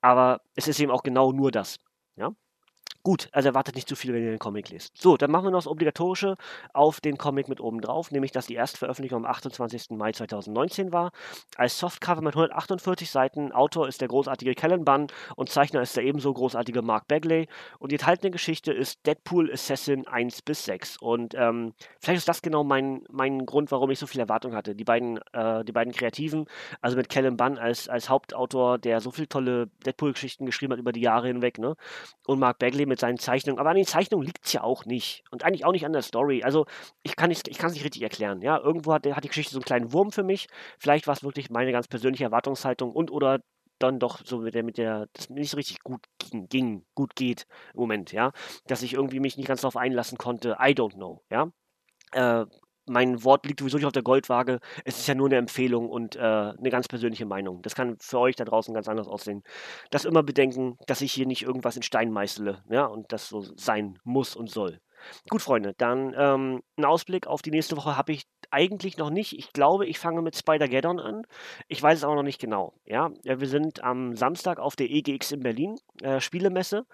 Aber 0.00 0.40
es 0.54 0.68
ist 0.68 0.80
eben 0.80 0.90
auch 0.90 1.02
genau 1.02 1.32
nur 1.32 1.50
das, 1.50 1.78
ja. 2.16 2.32
Gut, 3.04 3.28
also 3.32 3.48
erwartet 3.48 3.74
nicht 3.74 3.88
zu 3.88 3.96
viel, 3.96 4.12
wenn 4.12 4.22
ihr 4.22 4.30
den 4.30 4.38
Comic 4.38 4.70
lest. 4.70 4.96
So, 4.96 5.16
dann 5.16 5.32
machen 5.32 5.46
wir 5.46 5.50
noch 5.50 5.58
das 5.58 5.66
Obligatorische 5.66 6.36
auf 6.72 7.00
den 7.00 7.18
Comic 7.18 7.48
mit 7.48 7.60
oben 7.60 7.80
drauf, 7.80 8.12
nämlich, 8.12 8.30
dass 8.30 8.46
die 8.46 8.54
Erstveröffentlichung 8.54 9.24
am 9.24 9.30
28. 9.30 9.90
Mai 9.90 10.12
2019 10.12 10.92
war. 10.92 11.10
Als 11.56 11.80
Softcover 11.80 12.20
mit 12.20 12.36
148 12.36 13.10
Seiten. 13.10 13.50
Autor 13.50 13.88
ist 13.88 14.02
der 14.02 14.06
großartige 14.06 14.54
Kellen 14.54 14.84
Bunn 14.84 15.08
und 15.34 15.48
Zeichner 15.48 15.82
ist 15.82 15.96
der 15.96 16.04
ebenso 16.04 16.32
großartige 16.32 16.80
Mark 16.82 17.08
Bagley. 17.08 17.48
Und 17.80 17.90
die 17.90 17.96
enthaltene 17.96 18.30
Geschichte 18.30 18.72
ist 18.72 19.04
Deadpool 19.04 19.52
Assassin 19.52 20.06
1 20.06 20.42
bis 20.42 20.64
6. 20.66 20.98
Und 20.98 21.34
ähm, 21.34 21.74
vielleicht 21.98 22.18
ist 22.18 22.28
das 22.28 22.40
genau 22.40 22.62
mein, 22.62 23.02
mein 23.10 23.46
Grund, 23.46 23.72
warum 23.72 23.90
ich 23.90 23.98
so 23.98 24.06
viel 24.06 24.20
Erwartung 24.20 24.54
hatte. 24.54 24.76
Die 24.76 24.84
beiden, 24.84 25.18
äh, 25.32 25.64
die 25.64 25.72
beiden 25.72 25.92
Kreativen, 25.92 26.46
also 26.80 26.96
mit 26.96 27.08
Kellen 27.08 27.36
Bunn 27.36 27.58
als, 27.58 27.88
als 27.88 28.08
Hauptautor, 28.08 28.78
der 28.78 29.00
so 29.00 29.10
viele 29.10 29.28
tolle 29.28 29.70
Deadpool-Geschichten 29.84 30.46
geschrieben 30.46 30.74
hat 30.74 30.78
über 30.78 30.92
die 30.92 31.00
Jahre 31.00 31.26
hinweg, 31.26 31.58
ne? 31.58 31.74
Und 32.28 32.38
Mark 32.38 32.60
Bagley 32.60 32.91
mit 32.92 33.00
seinen 33.00 33.18
Zeichnungen. 33.18 33.58
Aber 33.58 33.70
an 33.70 33.76
den 33.76 33.86
Zeichnungen 33.86 34.26
liegt 34.26 34.44
es 34.44 34.52
ja 34.52 34.62
auch 34.62 34.84
nicht. 34.84 35.24
Und 35.30 35.44
eigentlich 35.44 35.64
auch 35.64 35.72
nicht 35.72 35.86
an 35.86 35.92
der 35.92 36.02
Story. 36.02 36.42
Also 36.42 36.66
ich 37.02 37.16
kann 37.16 37.30
es 37.30 37.42
ich 37.46 37.62
nicht 37.62 37.84
richtig 37.84 38.02
erklären. 38.02 38.42
Ja, 38.42 38.58
irgendwo 38.58 38.92
hat, 38.92 39.06
hat 39.06 39.24
die 39.24 39.28
Geschichte 39.28 39.52
so 39.52 39.58
einen 39.58 39.64
kleinen 39.64 39.92
Wurm 39.92 40.12
für 40.12 40.22
mich. 40.22 40.46
Vielleicht 40.78 41.06
war 41.06 41.14
es 41.14 41.24
wirklich 41.24 41.50
meine 41.50 41.72
ganz 41.72 41.88
persönliche 41.88 42.24
Erwartungshaltung 42.24 42.92
und 42.92 43.10
oder 43.10 43.40
dann 43.78 43.98
doch 43.98 44.20
so 44.24 44.38
mit 44.38 44.54
der, 44.54 44.62
mit 44.62 44.78
der, 44.78 45.08
das 45.14 45.30
nicht 45.30 45.50
so 45.50 45.56
richtig 45.56 45.80
gut 45.82 46.04
ging, 46.18 46.48
ging, 46.48 46.84
gut 46.94 47.16
geht 47.16 47.46
im 47.74 47.80
Moment, 47.80 48.12
ja. 48.12 48.32
Dass 48.66 48.82
ich 48.82 48.92
irgendwie 48.92 49.20
mich 49.20 49.36
nicht 49.36 49.48
ganz 49.48 49.62
darauf 49.62 49.76
einlassen 49.76 50.18
konnte. 50.18 50.56
I 50.60 50.72
don't 50.72 50.94
know, 50.94 51.22
ja. 51.30 51.50
Äh, 52.12 52.46
mein 52.86 53.22
Wort 53.24 53.46
liegt 53.46 53.60
sowieso 53.60 53.76
nicht 53.76 53.86
auf 53.86 53.92
der 53.92 54.02
Goldwaage. 54.02 54.60
Es 54.84 54.98
ist 54.98 55.06
ja 55.06 55.14
nur 55.14 55.26
eine 55.26 55.36
Empfehlung 55.36 55.88
und 55.88 56.16
äh, 56.16 56.20
eine 56.20 56.70
ganz 56.70 56.88
persönliche 56.88 57.26
Meinung. 57.26 57.62
Das 57.62 57.74
kann 57.74 57.96
für 58.00 58.18
euch 58.18 58.36
da 58.36 58.44
draußen 58.44 58.74
ganz 58.74 58.88
anders 58.88 59.08
aussehen. 59.08 59.42
Das 59.90 60.04
immer 60.04 60.22
bedenken, 60.22 60.78
dass 60.86 61.00
ich 61.00 61.12
hier 61.12 61.26
nicht 61.26 61.42
irgendwas 61.42 61.76
in 61.76 61.82
Stein 61.82 62.10
meißele, 62.10 62.62
ja, 62.70 62.86
und 62.86 63.12
das 63.12 63.28
so 63.28 63.42
sein 63.56 63.98
muss 64.04 64.36
und 64.36 64.50
soll. 64.50 64.80
Gut, 65.28 65.42
Freunde, 65.42 65.74
dann 65.76 66.14
ähm, 66.16 66.62
einen 66.76 66.84
Ausblick 66.84 67.26
auf 67.26 67.42
die 67.42 67.50
nächste 67.50 67.76
Woche 67.76 67.96
habe 67.96 68.12
ich 68.12 68.24
eigentlich 68.50 68.98
noch 68.98 69.10
nicht. 69.10 69.38
Ich 69.38 69.52
glaube, 69.52 69.86
ich 69.86 69.98
fange 69.98 70.22
mit 70.22 70.36
Spider-Geddon 70.36 71.00
an. 71.00 71.22
Ich 71.68 71.82
weiß 71.82 71.98
es 71.98 72.04
aber 72.04 72.14
noch 72.14 72.22
nicht 72.22 72.40
genau. 72.40 72.74
Ja, 72.84 73.10
wir 73.24 73.48
sind 73.48 73.82
am 73.82 74.14
Samstag 74.14 74.58
auf 74.58 74.76
der 74.76 74.90
EGX 74.90 75.32
in 75.32 75.40
Berlin, 75.40 75.76
äh, 76.02 76.20
Spielemesse. 76.20 76.84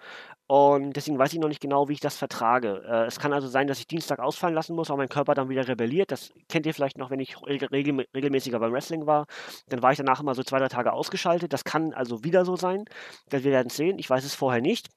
Und 0.47 0.95
deswegen 0.95 1.19
weiß 1.19 1.33
ich 1.33 1.39
noch 1.39 1.47
nicht 1.47 1.61
genau, 1.61 1.89
wie 1.89 1.93
ich 1.93 1.99
das 1.99 2.17
vertrage. 2.17 2.81
Äh, 2.87 3.05
es 3.05 3.19
kann 3.19 3.33
also 3.33 3.47
sein, 3.47 3.67
dass 3.67 3.79
ich 3.79 3.87
Dienstag 3.87 4.19
ausfallen 4.19 4.55
lassen 4.55 4.75
muss, 4.75 4.89
weil 4.89 4.97
mein 4.97 5.09
Körper 5.09 5.35
dann 5.35 5.49
wieder 5.49 5.67
rebelliert. 5.67 6.11
Das 6.11 6.31
kennt 6.47 6.65
ihr 6.65 6.73
vielleicht 6.73 6.97
noch, 6.97 7.11
wenn 7.11 7.19
ich 7.19 7.35
regel 7.45 7.69
regelmäßiger 7.69 8.59
beim 8.59 8.73
Wrestling 8.73 9.05
war. 9.05 9.25
Dann 9.67 9.83
war 9.83 9.91
ich 9.91 9.97
danach 9.97 10.21
immer 10.21 10.33
so 10.33 10.43
zwei, 10.43 10.59
drei 10.59 10.69
Tage 10.69 10.93
ausgeschaltet. 10.93 11.53
Das 11.53 11.63
kann 11.63 11.93
also 11.93 12.23
wieder 12.23 12.45
so 12.45 12.55
sein. 12.55 12.85
Wir 13.29 13.43
werden 13.43 13.69
sehen. 13.69 13.99
Ich 13.99 14.09
weiß 14.09 14.23
es 14.23 14.33
vorher 14.33 14.61
nicht. 14.61 14.87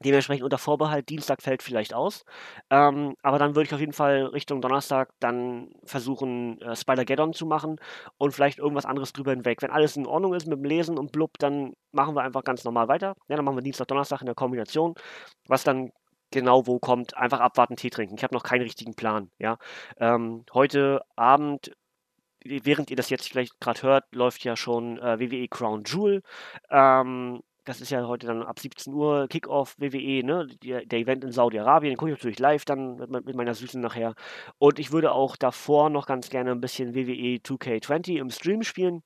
Dementsprechend 0.00 0.42
unter 0.42 0.58
Vorbehalt, 0.58 1.08
Dienstag 1.08 1.42
fällt 1.42 1.62
vielleicht 1.62 1.94
aus. 1.94 2.24
Ähm, 2.70 3.14
aber 3.22 3.38
dann 3.38 3.54
würde 3.54 3.68
ich 3.68 3.74
auf 3.74 3.80
jeden 3.80 3.92
Fall 3.92 4.24
Richtung 4.26 4.60
Donnerstag 4.60 5.10
dann 5.20 5.70
versuchen, 5.84 6.60
äh, 6.60 6.74
Spider-Geddon 6.74 7.34
zu 7.34 7.46
machen 7.46 7.78
und 8.18 8.32
vielleicht 8.32 8.58
irgendwas 8.58 8.86
anderes 8.86 9.12
drüber 9.12 9.30
hinweg. 9.30 9.62
Wenn 9.62 9.70
alles 9.70 9.96
in 9.96 10.06
Ordnung 10.06 10.34
ist 10.34 10.46
mit 10.46 10.58
dem 10.58 10.64
Lesen 10.64 10.98
und 10.98 11.12
blub, 11.12 11.38
dann 11.38 11.74
machen 11.92 12.14
wir 12.16 12.22
einfach 12.22 12.42
ganz 12.44 12.64
normal 12.64 12.88
weiter. 12.88 13.14
Ja, 13.28 13.36
dann 13.36 13.44
machen 13.44 13.56
wir 13.56 13.62
Dienstag, 13.62 13.88
Donnerstag 13.88 14.20
in 14.20 14.26
der 14.26 14.34
Kombination. 14.34 14.94
Was 15.46 15.62
dann 15.64 15.92
genau 16.32 16.66
wo 16.66 16.78
kommt, 16.78 17.16
einfach 17.16 17.40
abwarten, 17.40 17.76
Tee 17.76 17.90
trinken. 17.90 18.16
Ich 18.16 18.24
habe 18.24 18.34
noch 18.34 18.42
keinen 18.42 18.62
richtigen 18.62 18.94
Plan. 18.94 19.30
Ja, 19.38 19.58
ähm, 19.98 20.44
heute 20.52 21.02
Abend 21.14 21.72
während 22.44 22.90
ihr 22.90 22.96
das 22.96 23.10
jetzt 23.10 23.28
vielleicht 23.28 23.60
gerade 23.60 23.82
hört, 23.82 24.04
läuft 24.12 24.44
ja 24.44 24.56
schon 24.56 24.98
äh, 24.98 25.20
WWE 25.20 25.48
Crown 25.48 25.84
Jewel. 25.84 26.22
Ähm, 26.70 27.42
das 27.64 27.80
ist 27.80 27.90
ja 27.90 28.06
heute 28.06 28.26
dann 28.26 28.42
ab 28.42 28.58
17 28.58 28.92
Uhr 28.92 29.28
Kickoff 29.28 29.76
WWE, 29.78 30.24
ne? 30.24 30.46
Der, 30.62 30.98
Event 30.98 31.24
in 31.24 31.32
Saudi-Arabien. 31.32 31.92
Den 31.92 31.96
gucke 31.96 32.10
ich 32.10 32.18
natürlich 32.18 32.38
live 32.38 32.64
dann 32.64 32.96
mit, 32.96 33.26
mit, 33.26 33.36
meiner 33.36 33.54
Süßen 33.54 33.80
nachher. 33.80 34.14
Und 34.58 34.78
ich 34.78 34.92
würde 34.92 35.12
auch 35.12 35.36
davor 35.36 35.90
noch 35.90 36.06
ganz 36.06 36.28
gerne 36.28 36.50
ein 36.50 36.60
bisschen 36.60 36.94
WWE 36.94 37.38
2K20 37.38 38.16
im 38.18 38.30
Stream 38.30 38.62
spielen. 38.62 39.02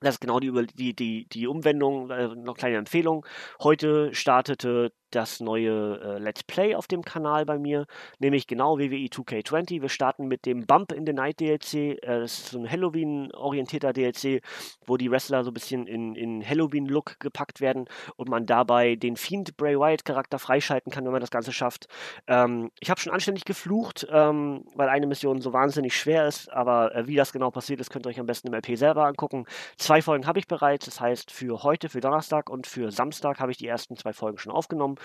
Das 0.00 0.14
ist 0.14 0.20
genau 0.20 0.40
die, 0.40 0.50
die, 0.74 0.94
die, 0.94 1.28
die 1.28 1.46
Umwendung, 1.46 2.10
äh, 2.10 2.28
noch 2.28 2.56
kleine 2.56 2.78
Empfehlung. 2.78 3.26
Heute 3.62 4.14
startete 4.14 4.92
das 5.10 5.40
neue 5.40 6.00
äh, 6.02 6.18
Let's 6.18 6.42
Play 6.42 6.74
auf 6.74 6.86
dem 6.86 7.02
Kanal 7.02 7.44
bei 7.44 7.58
mir, 7.58 7.86
nämlich 8.18 8.46
genau 8.46 8.78
WWE 8.78 9.08
2K20. 9.08 9.82
Wir 9.82 9.88
starten 9.88 10.26
mit 10.26 10.46
dem 10.46 10.66
Bump 10.66 10.92
in 10.92 11.06
the 11.06 11.12
Night 11.12 11.40
DLC. 11.40 11.74
Äh, 11.74 11.98
das 12.02 12.38
ist 12.38 12.46
so 12.50 12.58
ein 12.58 12.70
Halloween-orientierter 12.70 13.92
DLC, 13.92 14.42
wo 14.86 14.96
die 14.96 15.10
Wrestler 15.10 15.44
so 15.44 15.50
ein 15.50 15.54
bisschen 15.54 15.86
in, 15.86 16.14
in 16.14 16.46
Halloween-Look 16.46 17.20
gepackt 17.20 17.60
werden 17.60 17.86
und 18.16 18.28
man 18.28 18.46
dabei 18.46 18.96
den 18.96 19.16
Fiend 19.16 19.56
Bray 19.56 19.78
Wyatt-Charakter 19.78 20.38
freischalten 20.38 20.92
kann, 20.92 21.04
wenn 21.04 21.12
man 21.12 21.20
das 21.20 21.30
Ganze 21.30 21.52
schafft. 21.52 21.88
Ähm, 22.26 22.70
ich 22.80 22.90
habe 22.90 23.00
schon 23.00 23.12
anständig 23.12 23.44
geflucht, 23.44 24.06
ähm, 24.10 24.64
weil 24.74 24.88
eine 24.88 25.06
Mission 25.06 25.40
so 25.40 25.52
wahnsinnig 25.52 25.96
schwer 25.96 26.26
ist, 26.26 26.52
aber 26.52 26.94
äh, 26.94 27.06
wie 27.06 27.16
das 27.16 27.32
genau 27.32 27.50
passiert 27.50 27.80
ist, 27.80 27.90
könnt 27.90 28.06
ihr 28.06 28.10
euch 28.10 28.20
am 28.20 28.26
besten 28.26 28.48
im 28.48 28.54
LP 28.54 28.76
selber 28.76 29.06
angucken. 29.06 29.46
Zwei 29.76 30.02
Folgen 30.02 30.26
habe 30.26 30.38
ich 30.38 30.46
bereits, 30.46 30.84
das 30.84 31.00
heißt 31.00 31.30
für 31.30 31.62
heute, 31.62 31.88
für 31.88 32.00
Donnerstag 32.00 32.50
und 32.50 32.66
für 32.66 32.90
Samstag 32.90 33.40
habe 33.40 33.52
ich 33.52 33.58
die 33.58 33.66
ersten 33.66 33.96
zwei 33.96 34.12
Folgen 34.12 34.38
schon 34.38 34.52
aufgenommen. 34.52 34.96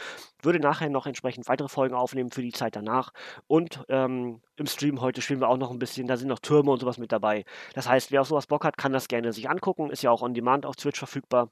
Würde 0.42 0.60
nachher 0.60 0.90
noch 0.90 1.08
entsprechend 1.08 1.48
weitere 1.48 1.68
Folgen 1.68 1.96
aufnehmen 1.96 2.32
für 2.32 2.42
die 2.42 2.52
Zeit 2.52 2.76
danach. 2.76 3.12
Und 3.48 3.84
ähm, 3.90 4.42
im 4.58 4.68
Stream 4.68 5.02
heute 5.02 5.22
spielen 5.22 5.42
wir 5.42 5.50
auch 5.50 5.58
noch 5.58 5.72
ein 5.72 5.80
bisschen, 5.80 6.08
da 6.08 6.18
sind 6.18 6.28
noch 6.28 6.40
Türme 6.40 6.72
und 6.72 6.80
sowas 6.80 6.98
mit 6.98 7.12
dabei. 7.12 7.46
Das 7.74 7.88
heißt, 7.88 8.12
wer 8.12 8.22
auf 8.22 8.28
sowas 8.28 8.48
Bock 8.48 8.66
hat, 8.66 8.78
kann 8.78 8.94
das 8.94 9.08
gerne 9.08 9.34
sich 9.34 9.50
angucken. 9.50 9.90
Ist 9.90 10.04
ja 10.04 10.12
auch 10.12 10.22
on 10.22 10.34
demand 10.34 10.66
auf 10.66 10.76
Twitch 10.76 11.00
verfügbar. 11.00 11.50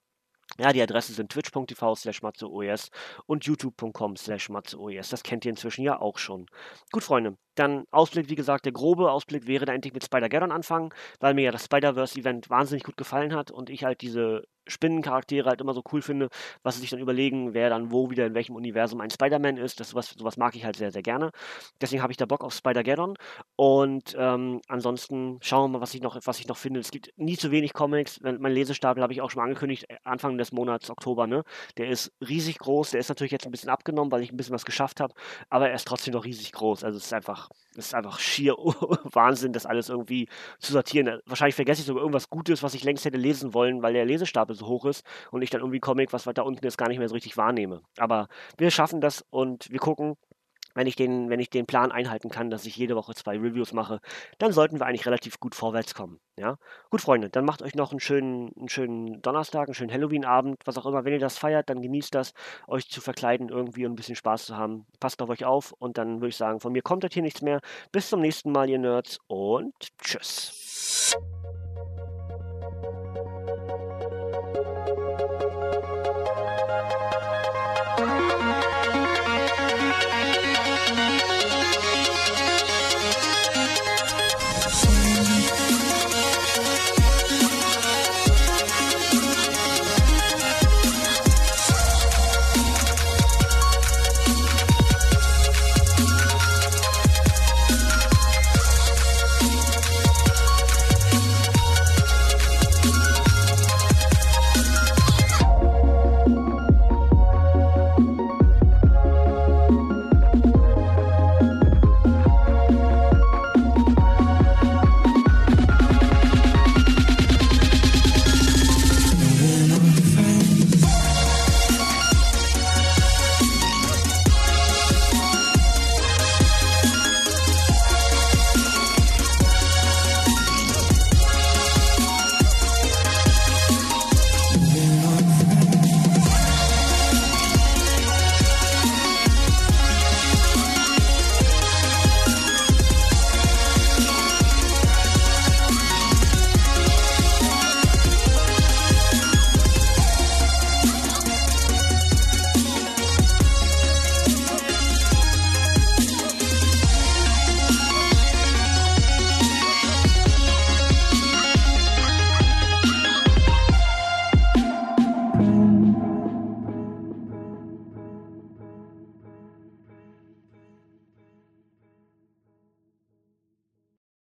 Ja, 0.59 0.71
die 0.71 0.81
Adresse 0.83 1.13
sind 1.13 1.31
twitch.tv 1.31 1.95
slash 1.95 2.21
matzeoes 2.21 2.91
und 3.25 3.45
youtube.com 3.45 4.15
slash 4.17 4.50
matzeoes. 4.50 5.09
Das 5.09 5.23
kennt 5.23 5.45
ihr 5.45 5.50
inzwischen 5.50 5.83
ja 5.83 6.00
auch 6.00 6.19
schon. 6.19 6.45
Gut, 6.91 7.03
Freunde, 7.03 7.38
dann 7.55 7.85
Ausblick, 7.89 8.29
wie 8.29 8.35
gesagt, 8.35 8.65
der 8.65 8.71
grobe 8.71 9.12
Ausblick 9.12 9.47
wäre 9.47 9.65
da 9.65 9.73
endlich 9.73 9.93
mit 9.93 10.03
Spider-Geddon 10.03 10.51
anfangen, 10.51 10.89
weil 11.19 11.33
mir 11.33 11.45
ja 11.45 11.51
das 11.51 11.65
Spider-Verse-Event 11.65 12.51
wahnsinnig 12.51 12.83
gut 12.83 12.97
gefallen 12.97 13.33
hat 13.33 13.50
und 13.50 13.71
ich 13.71 13.83
halt 13.83 14.01
diese 14.01 14.43
Spinnencharaktere 14.67 15.50
halt 15.50 15.62
immer 15.62 15.74
so 15.74 15.84
cool 15.91 16.01
finde, 16.01 16.29
was 16.63 16.75
sie 16.75 16.82
sich 16.82 16.89
dann 16.89 17.00
überlegen, 17.00 17.53
wer 17.53 17.70
dann 17.70 17.91
wo 17.91 18.10
wieder 18.10 18.25
in 18.25 18.34
welchem 18.34 18.55
Universum 18.55 19.01
ein 19.01 19.10
Spider-Man 19.10 19.58
ist. 19.58 19.79
Das 19.79 19.89
sowas, 19.89 20.15
sowas 20.17 20.38
mag 20.38 20.55
ich 20.55 20.65
halt 20.65 20.75
sehr, 20.75 20.91
sehr 20.91 21.01
gerne. 21.01 21.32
Deswegen 21.82 22.01
habe 22.01 22.12
ich 22.12 22.17
da 22.17 22.25
Bock 22.25 22.43
auf 22.43 22.53
Spider-Geddon. 22.53 23.15
Und 23.55 24.15
ähm, 24.17 24.62
ansonsten 24.67 25.39
schauen 25.41 25.72
wir 25.72 25.77
mal, 25.79 25.82
was 25.82 25.93
ich 25.93 26.01
noch, 26.01 26.20
was 26.25 26.39
ich 26.39 26.48
noch 26.48 26.58
finde. 26.58 26.79
Es 26.79 26.91
gibt 26.91 27.12
nie 27.17 27.38
zu 27.38 27.51
wenig 27.51 27.74
Comics. 27.74 28.20
Mein 28.22 28.53
Lesestapel 28.53 29.03
habe 29.03 29.13
ich 29.13 29.22
auch 29.22 29.32
schon 29.32 29.41
angekündigt, 29.43 29.86
äh, 29.89 29.98
Anfang 30.03 30.38
des 30.38 30.51
Monats 30.51 30.89
Oktober, 30.89 31.27
ne? 31.27 31.43
Der 31.77 31.89
ist 31.89 32.12
riesig 32.27 32.60
groß. 32.60 32.91
Der 32.91 33.00
ist 33.00 33.10
natürlich 33.10 33.32
jetzt 33.32 33.46
ein 33.46 33.51
bisschen 33.51 33.70
abgenommen, 33.70 34.12
weil 34.12 34.22
ich 34.24 34.32
ein 34.32 34.38
bisschen 34.38 34.55
was 34.55 34.65
geschafft 34.65 35.00
habe, 35.00 35.13
aber 35.50 35.70
er 35.70 35.75
ist 35.75 35.88
trotzdem 35.88 36.13
noch 36.13 36.25
riesig 36.25 36.51
groß. 36.51 36.84
Also 36.84 36.98
es 36.98 37.05
ist 37.05 37.13
einfach 37.13 37.50
es 37.77 37.88
ist 37.88 37.96
einfach 37.96 38.20
schier 38.20 38.53
Wahnsinn, 39.03 39.53
das 39.53 39.65
alles 39.65 39.89
irgendwie 39.89 40.27
zu 40.60 40.72
sortieren. 40.72 41.20
Wahrscheinlich 41.25 41.56
vergesse 41.56 41.82
ich 41.82 41.88
sogar 41.88 42.01
irgendwas 42.01 42.30
Gutes, 42.30 42.63
was 42.63 42.74
ich 42.74 42.84
längst 42.84 43.06
hätte 43.06 43.18
lesen 43.18 43.53
wollen, 43.53 43.82
weil 43.82 43.94
der 43.94 44.06
Lesestapel 44.06 44.56
so 44.56 44.68
hoch 44.68 44.86
ist 44.86 45.06
und 45.32 45.42
ich 45.42 45.50
dann 45.50 45.62
irgendwie 45.62 45.80
Comic, 45.80 46.13
was 46.13 46.27
weiter 46.27 46.46
unten 46.46 46.65
ist, 46.65 46.77
gar 46.77 46.88
nicht 46.88 47.00
mehr 47.00 47.10
so 47.10 47.13
richtig 47.13 47.38
wahrnehme. 47.38 47.82
Aber 47.98 48.27
wir 48.58 48.72
schaffen 48.72 49.01
das 49.01 49.25
und 49.30 49.70
wir 49.72 49.80
gucken, 49.80 50.15
wenn 50.74 50.88
ich 50.88 50.96
den, 50.96 51.30
wenn 51.30 51.39
ich 51.39 51.50
den 51.50 51.65
Plan 51.65 51.92
einhalten 51.92 52.30
kann, 52.30 52.50
dass 52.50 52.65
ich 52.65 52.75
jede 52.75 52.96
Woche 52.96 53.13
zwei 53.13 53.38
Reviews 53.38 53.74
mache, 53.74 54.00
dann 54.38 54.51
sollten 54.51 54.80
wir 54.80 54.86
eigentlich 54.86 55.06
relativ 55.06 55.39
gut 55.39 55.56
vorwärts 55.56 55.94
kommen. 55.94 56.20
Ja? 56.38 56.58
Gut, 56.89 57.01
Freunde, 57.01 57.30
dann 57.30 57.46
macht 57.46 57.62
euch 57.62 57.75
noch 57.75 57.92
einen 57.92 58.00
schönen, 58.00 58.51
einen 58.58 58.70
schönen 58.70 59.22
Donnerstag, 59.22 59.68
einen 59.68 59.75
schönen 59.75 59.92
Halloween-Abend, 59.92 60.58
was 60.65 60.77
auch 60.77 60.86
immer. 60.86 61.06
Wenn 61.06 61.13
ihr 61.13 61.20
das 61.20 61.38
feiert, 61.38 61.70
dann 61.70 61.82
genießt 61.82 62.13
das, 62.15 62.34
euch 62.68 62.89
zu 62.89 63.01
verkleiden 63.01 63.50
irgendwie 63.50 63.86
und 63.86 63.94
ein 63.94 63.96
bisschen 63.96 64.15
Spaß 64.15 64.46
zu 64.46 64.58
haben. 64.58 64.86
Passt 65.00 65.22
auf 65.22 65.30
euch 65.30 65.46
auf 65.46 65.74
und 65.77 65.98
dann 65.98 66.18
würde 66.18 66.30
ich 66.30 66.38
sagen, 66.38 66.60
von 66.60 66.72
mir 66.72 66.82
kommt 66.82 67.03
das 67.03 67.13
hier 67.13 67.24
nichts 67.24 67.42
mehr. 67.42 67.62
Bis 67.92 68.10
zum 68.10 68.22
nächsten 68.22 68.51
Mal, 68.51 68.70
ihr 68.70 68.80
Nerds 68.80 69.20
und 69.27 69.74
tschüss. 70.01 71.15